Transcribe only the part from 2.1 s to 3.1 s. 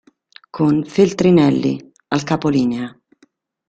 capolinea.